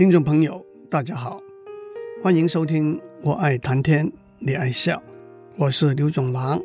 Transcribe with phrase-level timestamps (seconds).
[0.00, 1.42] 听众朋友，大家好，
[2.22, 4.96] 欢迎收听《我爱谈天，你爱笑》，
[5.58, 6.58] 我是刘总郎。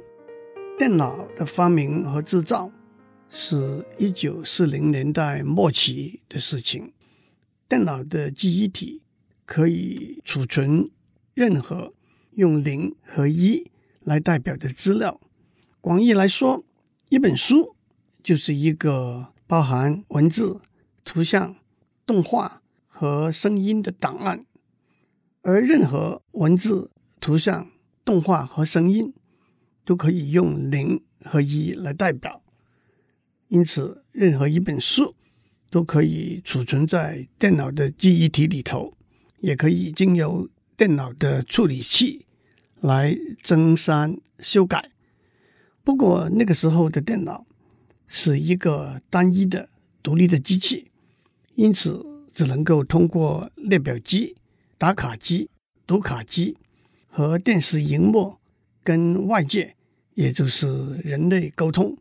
[0.79, 2.71] 电脑的发明和制造
[3.28, 6.94] 是一九四零年代末期的事情。
[7.67, 9.01] 电脑的记忆体
[9.46, 10.90] 可以储存
[11.33, 11.94] 任何
[12.36, 15.20] 用零和一来代表的资料。
[15.81, 16.63] 广义来说，
[17.09, 17.76] 一本书
[18.23, 20.62] 就是一个包含文字、
[21.04, 21.58] 图像、
[22.05, 22.62] 动画。
[22.98, 24.45] 和声音的档案，
[25.41, 27.70] 而任何文字、图像、
[28.05, 29.13] 动画和声音
[29.84, 32.41] 都可以用零和一来代表。
[33.50, 35.13] 因此，任何一本书
[35.70, 38.95] 都可以储存在电脑的记忆体里头，
[39.41, 42.25] 也可以经由电脑的处理器
[42.80, 44.89] 来增删修改。
[45.84, 47.45] 不过，那个时候的电脑
[48.08, 49.67] 是一个单一的
[50.02, 50.89] 独立的机器，
[51.55, 52.15] 因此。
[52.35, 54.36] 只能够通过列表机、
[54.78, 55.50] 打卡机、
[55.88, 56.58] 读卡机
[57.08, 58.36] 和电视荧幕
[58.83, 59.77] 跟外界，
[60.16, 60.67] 也就是
[61.02, 61.97] 人类沟通。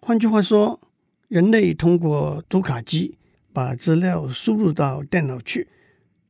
[0.00, 0.80] 换句话说，
[1.28, 3.18] 人类通过读卡机
[3.52, 5.68] 把资料输入到电脑去，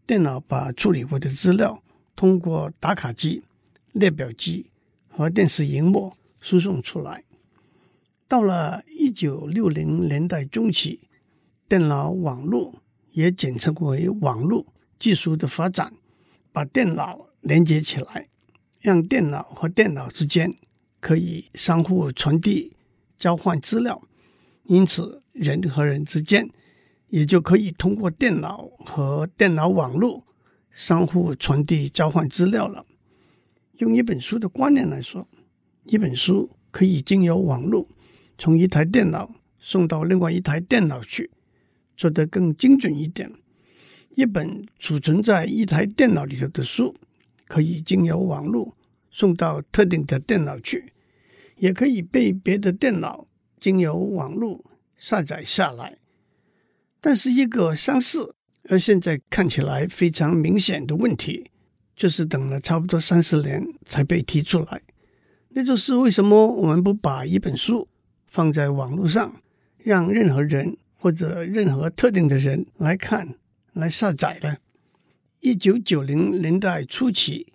[0.05, 1.81] 电脑把处理过的资料
[2.17, 3.45] 通过打卡机、
[3.93, 4.67] 列表机
[5.09, 7.23] 和电视荧幕输送出来。
[8.27, 10.99] 到了一九六零年代中期，
[11.69, 12.75] 电脑网络。
[13.13, 14.67] 也简称为网络
[14.99, 15.93] 技术的发展，
[16.53, 18.29] 把电脑连接起来，
[18.81, 20.55] 让电脑和电脑之间
[21.01, 22.77] 可以相互传递、
[23.17, 24.03] 交换资料。
[24.65, 26.49] 因此，人和人之间
[27.09, 30.25] 也就可以通过电脑和电脑网络
[30.71, 32.87] 相互传递、交换资料了。
[33.79, 35.27] 用一本书的观念来说，
[35.87, 37.89] 一本书可以经由网络
[38.39, 41.31] 从一台电脑送到另外一台电脑去。
[42.01, 43.31] 说得更精准一点，
[44.17, 46.97] 一本储存在一台电脑里头的书，
[47.47, 48.75] 可以经由网络
[49.11, 50.95] 送到特定的电脑去，
[51.59, 53.27] 也可以被别的电脑
[53.61, 54.65] 经由网络
[54.97, 55.99] 下载下来。
[57.03, 58.35] 但是，一个相似
[58.71, 61.51] 而现在看起来非常明显的问题，
[61.95, 64.81] 就是等了差不多三十年才被提出来，
[65.51, 67.87] 那就是为什么我们不把一本书
[68.27, 69.43] 放在网络上，
[69.77, 73.35] 让任何人，或者任何特定的人来看、
[73.73, 74.59] 来下载的。
[75.41, 77.55] 一九九零年代初期，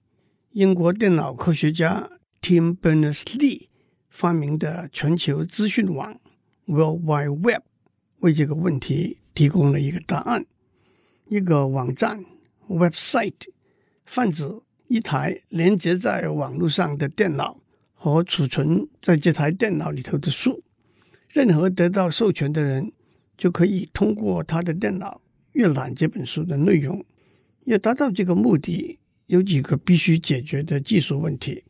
[0.54, 2.10] 英国电脑科学家
[2.42, 3.68] Tim Berners-Lee
[4.10, 6.20] 发明的全球资讯网
[6.66, 7.62] （World Wide Web）
[8.22, 10.48] 为这个问题提供了一个答案。
[11.28, 12.26] 一个网站
[12.68, 13.50] （website）
[14.08, 17.60] 泛指一台连接在网络上的电脑
[17.94, 20.64] 和储存在这台电脑里头的书。
[21.30, 22.92] 任何得到授权的人。
[23.38, 25.22] 就可以通过他的电脑
[25.54, 27.06] 阅览这本书的内容。
[27.66, 31.64] 要达到这个目的，有几个必须解决的技术问题。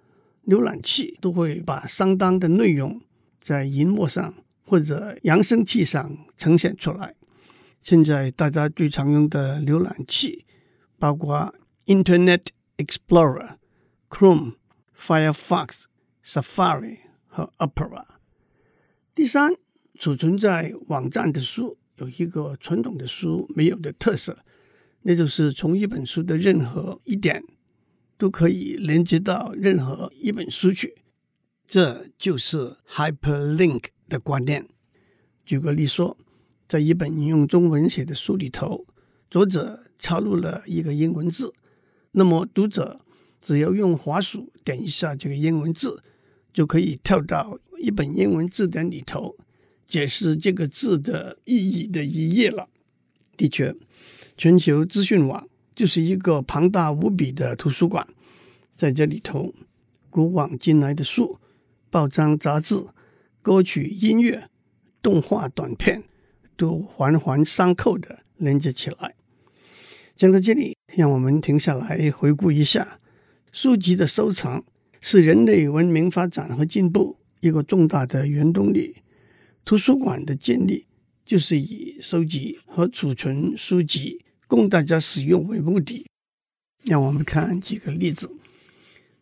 [0.44, 3.00] 浏览器都会把相当的内容
[3.40, 4.34] 在荧幕上
[4.66, 7.14] 或者扬声器上呈现出来。
[7.80, 10.44] 现在大家最常用的浏览器
[10.98, 11.54] 包括
[11.86, 12.42] Internet
[12.76, 13.56] Explorer、
[14.10, 14.56] Chrome、
[14.94, 15.84] Firefox、
[16.22, 18.04] Safari 和 Opera。
[19.14, 19.54] 第三，
[19.98, 24.36] 储存在网站的书有一个传统的书没有的特色。
[25.06, 27.44] 那就是从一本书的任何一点
[28.16, 30.94] 都可以连接到任何一本书去，
[31.66, 34.66] 这就是 hyperlink 的观念。
[35.44, 36.16] 举个例说，
[36.66, 38.86] 在一本用中文写的书里头，
[39.30, 41.52] 作者插入了一个英文字，
[42.12, 43.02] 那么读者
[43.42, 46.02] 只要用滑鼠点一下这个英文字，
[46.52, 49.36] 就可以跳到一本英文字典里头，
[49.86, 52.70] 解释这个字的意义的一页了。
[53.36, 53.74] 的确。
[54.36, 58.06] 全球资讯网就是一个庞大无比的图书馆，
[58.74, 59.54] 在这里头，
[60.10, 61.38] 古往今来的书、
[61.88, 62.84] 报章、杂志、
[63.42, 64.48] 歌曲、音乐、
[65.00, 66.02] 动画短片，
[66.56, 69.14] 都环环相扣的连接起来。
[70.16, 72.98] 讲到这里，让我们停下来回顾一下，
[73.52, 74.64] 书籍的收藏
[75.00, 78.96] 是人类文明发展和进步一个重大的原动力。
[79.64, 80.86] 图书馆的建立
[81.24, 86.06] 就是以收集和储存书籍供大家使用为目的。
[86.84, 88.30] 让我们看几个例子。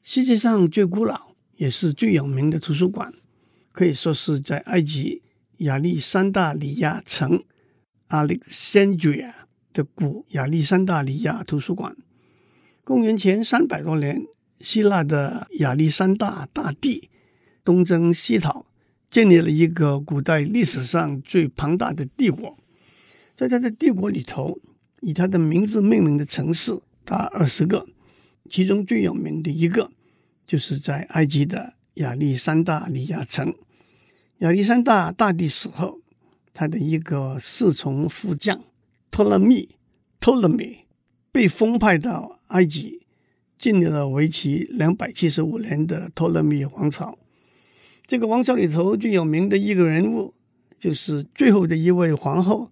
[0.02, 3.14] 世界上最古老也是最有名的图书馆，
[3.70, 5.22] 可以说是在埃及
[5.58, 7.44] 亚历山大里亚城
[8.08, 9.32] （Alexandria）
[9.72, 11.96] 的古亚历山大里亚图书馆。
[12.82, 14.26] 公元前三百多年，
[14.58, 17.08] 希腊的亚历山大大帝
[17.64, 18.66] 东征西讨，
[19.08, 22.58] 建立了一个古代历史上最庞大的帝国。
[23.36, 24.58] 在他的帝国里头，
[25.02, 27.86] 以他的名字命名的城市达二十个。
[28.50, 29.92] 其中最有名的一个，
[30.46, 33.54] 就是在埃及的亚历山大里亚城。
[34.38, 36.00] 亚历山大大帝死后，
[36.52, 38.62] 他的一个侍从副将
[39.10, 39.76] 托勒密
[40.20, 40.78] （托勒密）
[41.32, 43.02] 被封派到埃及，
[43.58, 47.16] 建立了为期两百七十五年的托勒密王朝。
[48.06, 50.34] 这个王朝里头最有名的一个人物，
[50.78, 52.70] 就是最后的一位皇后，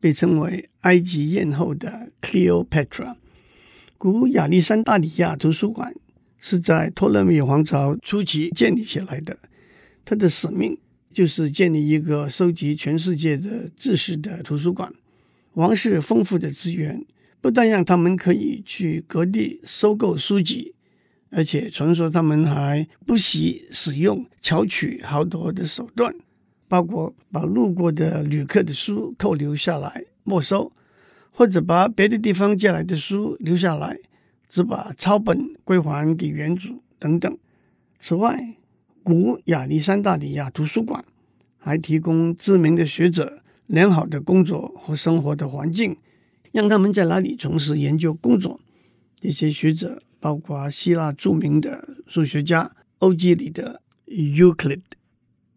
[0.00, 3.16] 被称为埃及艳后的 Cleopatra。
[3.96, 5.94] 古亚历山大里亚图书馆
[6.38, 9.36] 是在托勒密王朝初期建立起来的，
[10.04, 10.78] 它的使命
[11.12, 14.92] 就是建立一个收集全世界的知识的图书馆。
[15.54, 17.04] 王室丰富的资源
[17.40, 20.74] 不但让他们可以去各地收购书籍，
[21.30, 26.14] 而且传说他们还不惜使用巧取豪夺的手段，
[26.68, 30.70] 包括把路过的旅客的书扣留下来没收。
[31.30, 33.96] 或者把别的地方借来的书留下来，
[34.48, 37.38] 只把抄本归还给原主等等。
[38.00, 38.56] 此外，
[39.04, 41.04] 古亚历山大里亚图书馆
[41.56, 45.96] 还提供知名的学者良好的工作和生活的环境，
[46.50, 48.58] 让他们在那里从事研究工作。
[49.20, 54.80] 这些学者包括希腊著名的数学家欧几里得 （Euclid）、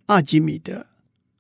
[0.06, 0.86] 阿基米德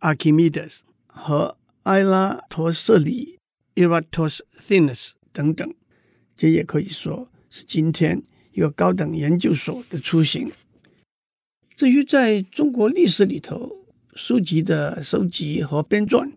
[0.01, 3.37] （Archimedes） 和埃拉托瑟里。
[3.73, 5.73] Eratosthenes 等等，
[6.35, 8.21] 这也可以说是今天
[8.51, 10.51] 一个高等研究所的雏形。
[11.77, 16.29] 至于在中国历史里头，书籍的收集和编撰，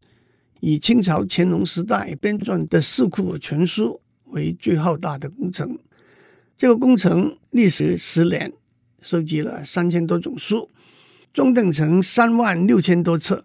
[0.61, 4.01] 以清朝乾隆时代编撰的《四库全书》
[4.31, 5.77] 为最浩大的工程。
[6.57, 8.53] 这个工程历时十年，
[9.01, 10.71] 收集了三千多种书，
[11.33, 13.45] 装订成三万六千多册，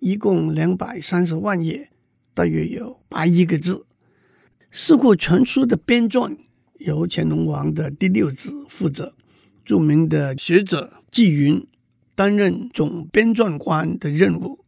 [0.00, 1.90] 一共两百三十万页。
[2.34, 3.74] 大约有八亿个字，
[4.70, 6.36] 《四库全书》的编撰
[6.78, 9.14] 由乾隆王的第六子负责，
[9.64, 11.66] 著名的学者纪云
[12.14, 14.64] 担任总编撰官的任务。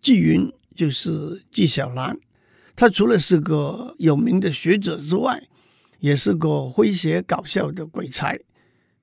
[0.00, 2.18] 纪云就是纪晓岚，
[2.74, 5.44] 他除了是个有名的学者之外，
[6.00, 8.40] 也是个诙谐搞笑的鬼才。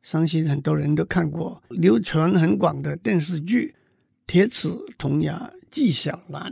[0.02, 3.76] 相信很多人都看过流传很广的电视剧
[4.28, 6.52] 《铁齿铜牙纪晓岚》。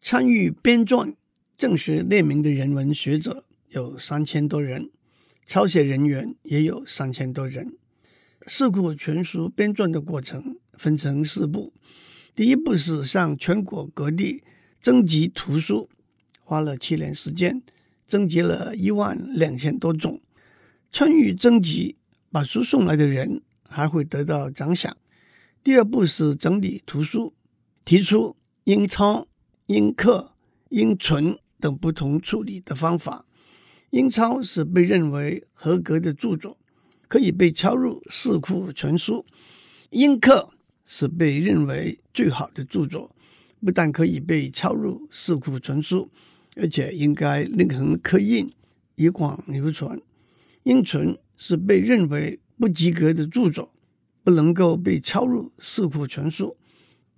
[0.00, 1.14] 参与编撰、
[1.56, 4.90] 正式列名的人文学者有三千多人，
[5.46, 7.66] 抄写人员也有三千多人。
[8.46, 11.72] 《四库全书》编撰的过程分成四步：
[12.34, 14.42] 第一步是向全国各地
[14.80, 15.90] 征集图书，
[16.40, 17.62] 花了七年时间，
[18.06, 20.22] 征集了一万两千多种。
[20.90, 21.96] 参与征集、
[22.32, 24.96] 把书送来的人还会得到奖赏。
[25.62, 27.34] 第二步是整理图书，
[27.90, 29.26] 提出应抄。
[29.66, 30.32] 应刻、
[30.68, 33.26] 应存等不同处理的方法。
[33.90, 36.56] 应抄是被认为合格的著作，
[37.08, 39.14] 可以被抄入《四库全书》；
[39.90, 40.50] 应刻
[40.84, 43.12] 是被认为最好的著作，
[43.64, 46.08] 不但可以被抄入《四库全书》，
[46.60, 48.52] 而且应该另行刻印，
[48.94, 50.00] 以广流传。
[50.62, 53.72] 应存是被认为不及格的著作，
[54.22, 56.56] 不能够被抄入《四库全书》，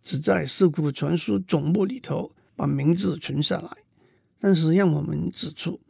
[0.03, 2.33] 只在《四库全书》总目里头。
[2.55, 3.71] 把名字存下来，
[4.39, 5.81] 但是让我们指出，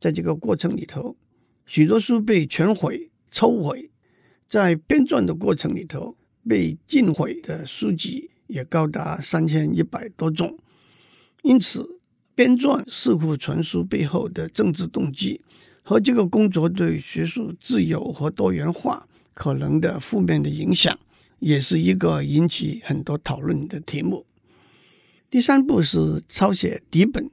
[0.00, 1.16] 在这个过程里头，
[1.64, 3.88] 许多书被全毁、抽毁，
[4.48, 10.58] 在编纂的过程里头被尽毁的书籍也高达三千一百多种。
[11.42, 12.00] 因此，
[12.34, 15.40] 编纂《四库全书》背后的政治动机
[15.82, 20.98] 和这个工作对学术自由和多元化可能的负面的影响，
[21.38, 24.26] 也是一个引起很多讨论的题目。
[25.30, 27.30] 第三步是抄写底本，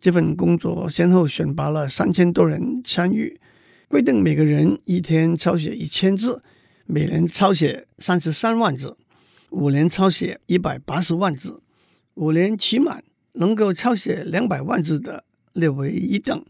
[0.00, 3.40] 这份工作先后选拔了三千多人参与，
[3.88, 6.42] 规定每个人一天抄写一千字，
[6.86, 8.96] 每人抄写三十三万字，
[9.50, 11.60] 五年抄写一百八十万字，
[12.14, 16.44] 五年期满能够抄写两百万字的列为一等，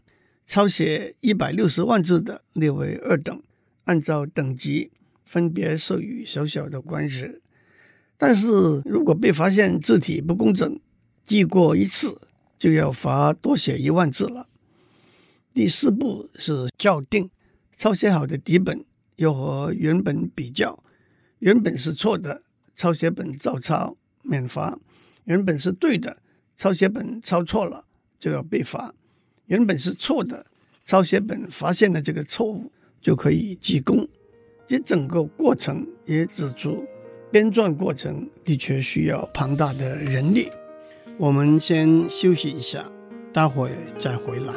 [0.45, 3.41] 抄写一百六十万字的列为二等，
[3.85, 4.89] 按照等级
[5.27, 7.41] 分别授予小小的官职。
[8.17, 10.79] 但是如果被发现字体不工整，
[11.23, 12.19] 记过一次
[12.57, 14.47] 就要罚多写一万字了。
[15.53, 17.29] 第四步是校订，
[17.75, 18.83] 抄写好的底本
[19.17, 20.83] 要和原本比较，
[21.39, 22.41] 原本是错的，
[22.75, 24.79] 抄写本照抄免罚；
[25.25, 26.17] 原本是对的，
[26.55, 27.85] 抄写本抄错了
[28.17, 28.93] 就要被罚；
[29.45, 30.45] 原本是错的，
[30.85, 34.07] 抄写本发现了这个错误就可以记功。
[34.67, 36.85] 这整个过程也指出，
[37.31, 40.51] 编撰过程的确需要庞大的人力。
[41.17, 42.83] 我们先休息一下，
[43.31, 44.53] 待会再回来。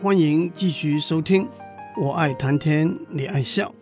[0.00, 1.46] 欢迎继续收听，
[2.00, 3.74] 我爱谈天，你爱笑。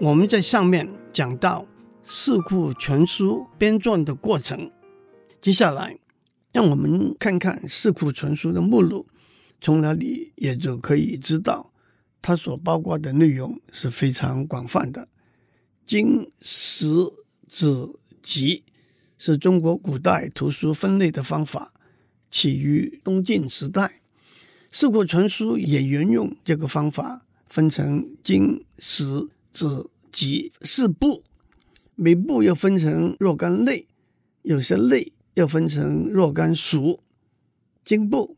[0.00, 1.62] 我们在上面讲到
[2.04, 4.70] 《四库全书》编撰的过程，
[5.40, 5.96] 接下来
[6.58, 9.06] 让我们看看《四库全书》的目录，
[9.60, 11.72] 从那里也就可以知道
[12.20, 15.06] 它所包括的内容是非常广泛的。
[15.86, 16.88] 经、史、
[17.46, 17.88] 子、
[18.20, 18.64] 集
[19.16, 21.72] 是中国古代图书分类的方法，
[22.28, 24.00] 起于东晋时代。
[24.72, 29.04] 四库全书也沿用这个方法，分成经、史、
[29.52, 31.22] 子、集四部，
[31.94, 33.86] 每部又分成若干类，
[34.42, 37.00] 有些类又分成若干属。
[37.84, 38.36] 经部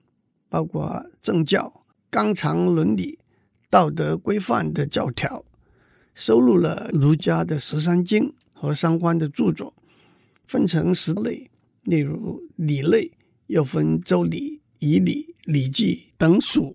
[0.49, 3.19] 包括政教、纲常伦理、
[3.69, 5.45] 道德规范的教条，
[6.15, 9.75] 收录了儒家的十三经和相关的著作，
[10.47, 11.51] 分成十类，
[11.83, 13.13] 例如礼类
[13.47, 14.61] 又分周礼。
[14.83, 16.75] 仪礼、礼记等属，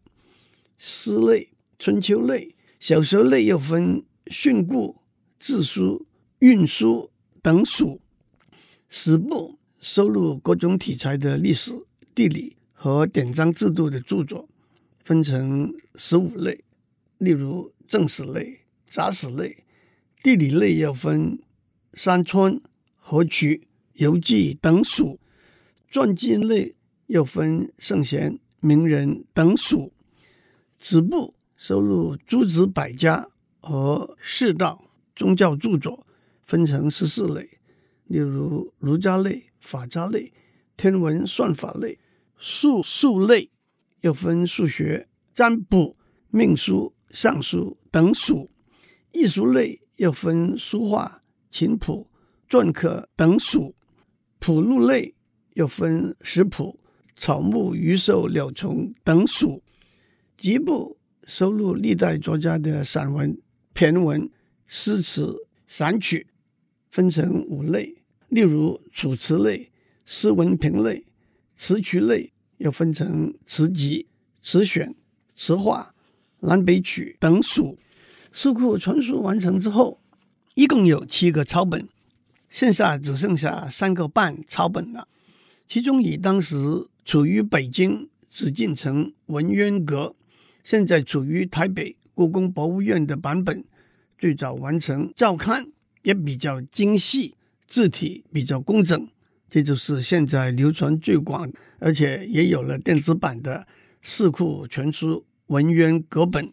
[0.77, 4.97] 诗类、春秋类、小说类又分训詁、
[5.39, 6.05] 志书、
[6.37, 7.09] 运书
[7.41, 7.99] 等属。
[8.87, 11.71] 史部收录各种题材的历史、
[12.15, 14.49] 地理和典章制度的著作，
[15.03, 16.63] 分成十五类，
[17.19, 19.63] 例如正史类、杂史类。
[20.23, 21.37] 地理类又分
[21.93, 22.59] 山川、
[22.95, 25.19] 河渠、游记等属。
[25.91, 26.73] 传记类。
[27.05, 29.93] 又分圣贤、名人等属，
[30.79, 36.07] 子部收录诸子百家和士道宗教著作，
[36.43, 37.47] 分成十四类，
[38.05, 40.31] 例如儒家类、法家类、
[40.77, 41.97] 天文算法类、
[42.37, 43.49] 术数类，
[44.01, 45.97] 又分数学、占卜、
[46.29, 48.51] 命书、尚书等属，
[49.11, 52.07] 艺术类又分书画、琴谱、
[52.47, 53.75] 篆刻等属，
[54.39, 55.15] 谱录类
[55.55, 56.79] 又分食谱。
[57.17, 59.63] 草木、鱼兽、鸟虫等属，
[60.35, 63.41] 集部收录历代作家的散文、
[63.73, 64.29] 骈文、
[64.65, 65.33] 诗词、
[65.65, 66.27] 散曲，
[66.89, 69.71] 分成五类，例如楚辞类、
[70.05, 71.05] 诗文评类、
[71.55, 74.07] 词曲类，又分成词集、
[74.41, 74.95] 词选、
[75.35, 75.93] 词话、
[76.39, 77.77] 南北曲等属。
[78.31, 79.99] 四库全书完成之后，
[80.55, 81.87] 一共有七个抄本，
[82.49, 85.07] 现下只剩下三个半抄本了，
[85.67, 86.87] 其中以当时。
[87.07, 90.15] 处于北京紫禁城文渊阁，
[90.63, 93.63] 现在处于台北故宫博物院的版本，
[94.17, 95.67] 最早完成，照刊
[96.01, 97.35] 也比较精细，
[97.67, 99.07] 字体比较工整。
[99.47, 103.59] 这就是现在流传最广，而且也有了电子版的
[104.01, 106.45] 《四库全书文渊阁本》。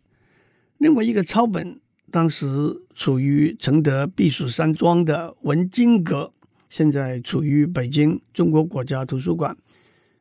[0.79, 2.47] 另外一个抄本，当时
[2.95, 6.33] 处于承德避暑山庄的文津阁，
[6.69, 9.57] 现在处于北京中国国家图书馆。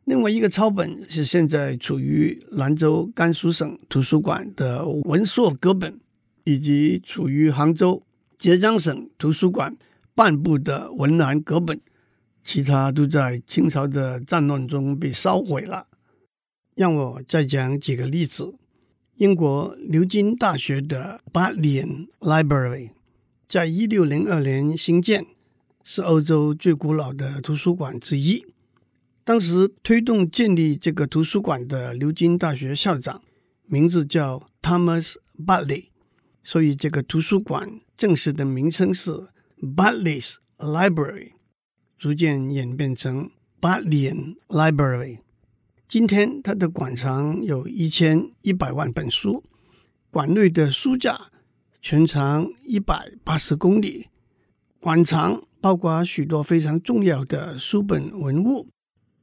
[0.05, 5.99] 另外一个抄本是现在处于兰州甘肃省图书馆的文硕阁本，
[6.45, 8.01] 以及处于杭州
[8.37, 9.75] 浙江省图书馆
[10.13, 11.79] 半部的文澜格本，
[12.43, 15.87] 其他都在清朝的战乱中被烧毁了。
[16.75, 18.55] 让我再讲几个例子：
[19.15, 22.91] 英国牛津大学的 Bodleian Library
[23.47, 25.25] 在一六零二年兴建，
[25.83, 28.45] 是欧洲最古老的图书馆之一。
[29.23, 33.21] 当时推动建立这个图书馆的牛津大学校长
[33.67, 35.89] 名字叫 Thomas b a d l e y
[36.43, 39.27] 所以这个图书馆正式的名称是
[39.61, 41.33] Bodlei's Library，
[41.95, 43.29] 逐渐演变成
[43.61, 45.19] Bodleian Library。
[45.87, 49.43] 今天它的馆藏有一千一百万本书，
[50.09, 51.29] 馆内的书架
[51.79, 54.07] 全长一百八十公里，
[54.79, 58.67] 馆藏包括许多非常重要的书本文物，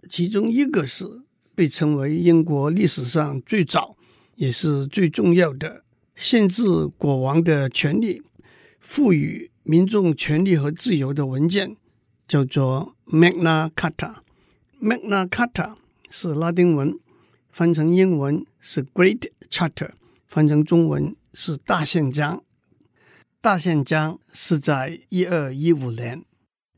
[0.09, 1.23] 其中一个是
[1.57, 3.97] 被称为英国历史上最早
[4.37, 5.83] 也是最重要的
[6.15, 8.23] 限制国王的权利、
[8.79, 11.77] 赋予民众权利和自由的文件，
[12.27, 14.15] 叫做 Magna Carta。
[14.81, 15.75] Magna Carta
[16.09, 16.99] 是拉丁文，
[17.51, 19.91] 翻成英文是 Great Charter，
[20.27, 22.43] 翻成中文是大宪章。
[23.43, 26.25] 大宪章是在一二一五年。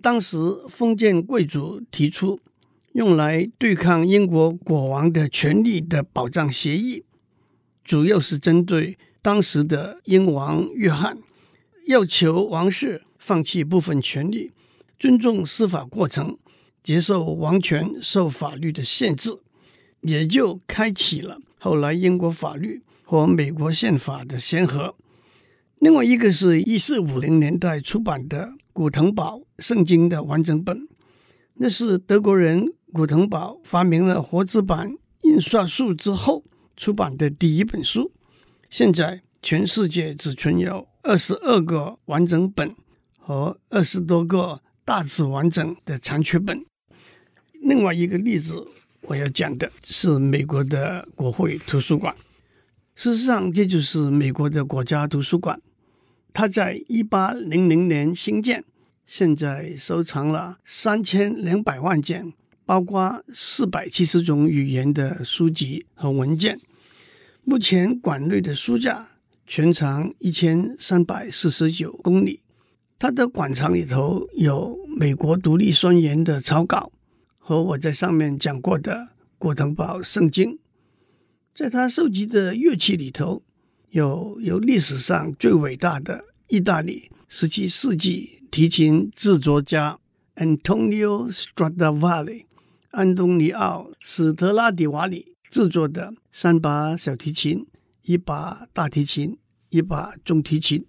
[0.02, 0.36] 当时，
[0.68, 2.40] 封建贵族提出
[2.94, 7.04] 用来对抗英国国王的权利的保障协议，
[7.84, 11.18] 主要是针对当时的英王约翰，
[11.90, 14.52] 要求王室放弃部分权力，
[14.98, 16.38] 尊重司法过程，
[16.82, 19.38] 接受王权受法律的限制，
[20.00, 24.94] 也就开启了后来英国法律和美国宪法的先河。
[25.80, 28.54] 另外一个是一四五零年代出版的。
[28.72, 30.88] 古腾堡圣经的完整本，
[31.54, 36.44] 那是德国人古腾堡发明了活字版印刷术之后
[36.76, 38.12] 出版的第一本书。
[38.70, 42.74] 现在全世界只存有二十二个完整本
[43.18, 46.64] 和二十多个大致完整的残缺本。
[47.62, 48.66] 另外一个例子
[49.02, 52.14] 我要讲的是美国的国会图书馆。
[52.94, 55.60] 事实上，这就是美国的国家图书馆。
[56.32, 58.64] 它在一八零零年兴建。
[59.06, 62.32] 现在收藏了三千两百万件，
[62.64, 66.60] 包括四百七十种语言的书籍和文件。
[67.42, 69.08] 目前馆内的书架
[69.52, 72.40] 全长一千三百四十九公里。
[73.00, 76.92] 它的馆藏里头有美国独立宣言的草稿
[77.36, 80.60] 和我在上面讲过的古腾堡圣经。
[81.52, 83.42] 在他收集的乐器里头，
[83.88, 88.44] 有有历史上最伟大的意大利十七世纪。
[88.52, 89.98] 提琴制作家
[90.36, 92.44] Antonio Stradivari
[92.92, 97.66] 安东尼奥·史特拉迪瓦里制作的三把小提琴、
[98.02, 99.38] 一把大提琴、
[99.70, 100.84] 一把中提琴。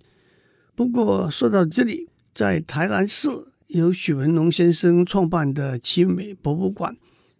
[0.75, 3.29] 不过说到这里，在台南市
[3.67, 6.95] 由许文龙先生创办的奇美博物馆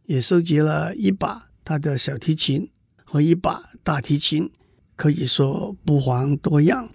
[0.05, 2.69] 也收集了一把他的小提琴
[3.03, 4.49] 和一把大提琴，
[4.95, 6.89] 可以说不遑多让。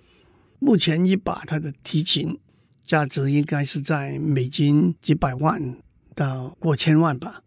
[0.59, 2.39] 目前一把他的提琴。
[2.87, 5.77] 价值应该是在美金几百万
[6.15, 7.43] 到过千万吧。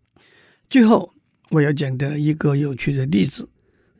[0.69, 1.13] 最后
[1.51, 3.47] 我要讲的一个有趣的例子，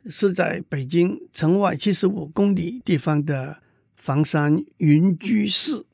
[0.06, 3.62] 是在北京城外七十五公里地方的
[3.96, 5.86] 房山云居寺，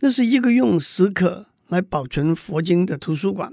[0.00, 3.52] 那是一个用石刻来保存佛经的图书馆。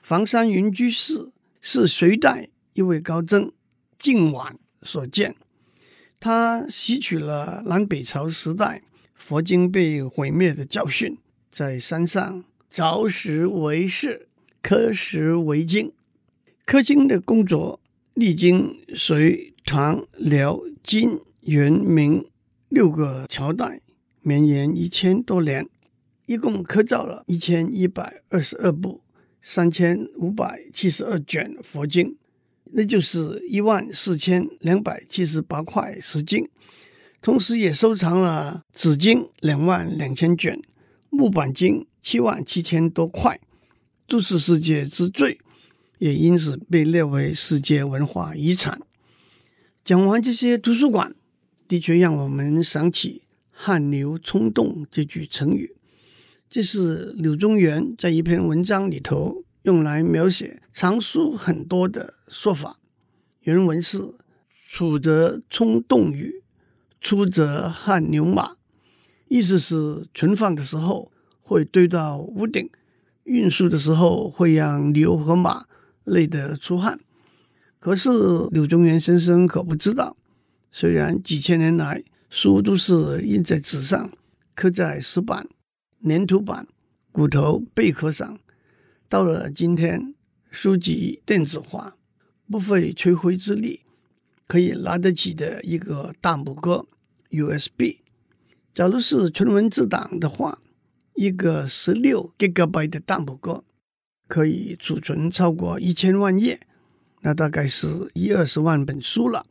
[0.00, 3.52] 房山云居寺是隋代一位高僧
[3.98, 5.36] 净晚所建，
[6.18, 8.82] 他吸取了南北朝时代。
[9.14, 11.18] 佛经被毁灭的教训，
[11.52, 14.28] 在山上凿石为室，
[14.62, 15.92] 刻石为经。
[16.64, 17.78] 刻经的工作
[18.20, 22.22] 历经隋、唐、辽、金、元、明
[22.68, 23.80] 六个朝代，
[24.20, 25.66] 绵延一千多年，
[26.26, 29.00] 一共刻造了一千一百二十二部、
[29.40, 32.14] 三千五百七十二卷佛经，
[32.64, 36.46] 那就是一万四千两百七十八块石经。
[37.22, 40.60] 同时，也收藏了纸经两万两千卷，
[41.08, 43.40] 木板经七万七千多块，
[44.06, 45.38] 都是世界之最，
[46.00, 48.80] 也因此被列为世界文化遗产。
[49.84, 51.14] 讲完这些图书馆，
[51.68, 55.76] 的确让我们想起“汗牛充栋”这句成语。
[56.48, 62.80] 这是柳宗元在一篇文章里头用来描写藏书很多的说法。
[63.42, 64.14] 原文是
[64.68, 66.42] ：“储则充栋宇。”
[67.02, 68.56] 出则汗牛马，
[69.28, 71.10] 意思是存放的时候
[71.40, 72.68] 会堆到屋顶，
[73.24, 75.66] 运输的时候会让牛和马
[76.04, 77.00] 累得出汗。
[77.78, 78.10] 可是
[78.50, 80.16] 柳宗元先生可不知道，
[80.70, 84.10] 虽然几千年来书都是印在纸上，
[84.54, 85.48] 刻在石板、
[86.06, 86.66] 粘土板、
[87.10, 88.38] 骨头贝壳上，
[89.08, 90.14] 到了今天，
[90.50, 91.96] 书籍电子化，
[92.50, 93.80] 不费吹灰之力。
[94.46, 96.84] 可以拿得起的一个大拇哥
[97.30, 98.00] USB，
[98.74, 100.58] 假如是纯文字档的话，
[101.14, 103.62] 一个十六 Gigabyte 的大拇哥
[104.30, 106.60] 可以储存超过一千万页，
[107.22, 109.44] 那大概是一二十万本书了，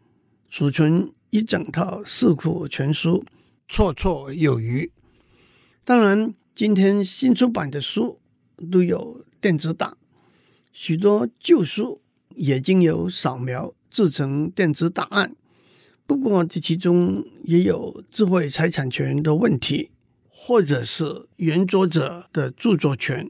[0.49, 3.25] 储存一整套四库全书，
[3.67, 4.89] 绰绰有余。
[5.83, 8.21] 当然，今天新出版的书
[8.71, 9.97] 都有电子档，
[10.71, 11.99] 许多旧书
[12.35, 13.75] 也经由扫描。
[13.91, 15.35] 制成电子档案，
[16.05, 19.89] 不过这其中也有智慧财产权的问题。
[20.41, 23.29] 或者是原作者的著作权，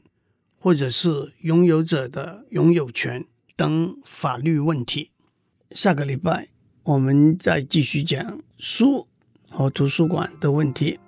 [0.60, 3.24] 或者是拥有者的拥有权
[3.56, 5.10] 等法律问题。
[5.70, 6.48] 下个礼拜
[6.82, 9.06] 我们再继续讲书
[9.50, 10.98] 和图书馆的问题。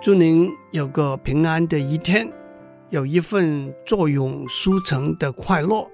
[0.00, 2.30] 祝您有个平安的一天，
[2.90, 5.90] 有一份坐拥书城的快乐。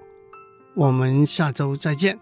[0.75, 2.19] 我们下周再见。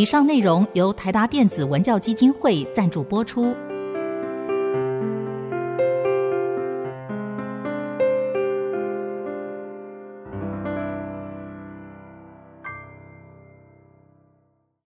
[0.00, 3.54] 以上内容由台达电子文教基金会赞助播出。